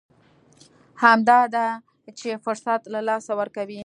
همدا 1.05 1.39
ده 1.55 1.67
چې 2.19 2.29
فرصت 2.45 2.81
له 2.93 2.99
لاسه 3.07 3.31
ورکوي. 3.39 3.79